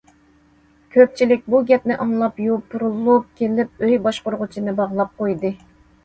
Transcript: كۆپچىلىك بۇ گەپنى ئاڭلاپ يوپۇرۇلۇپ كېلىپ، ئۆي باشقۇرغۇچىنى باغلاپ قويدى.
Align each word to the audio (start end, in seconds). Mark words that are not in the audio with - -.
كۆپچىلىك 0.93 1.41
بۇ 1.55 1.59
گەپنى 1.71 1.97
ئاڭلاپ 2.05 2.39
يوپۇرۇلۇپ 2.43 3.27
كېلىپ، 3.41 3.83
ئۆي 3.89 3.99
باشقۇرغۇچىنى 4.07 4.73
باغلاپ 4.81 5.13
قويدى. 5.21 5.53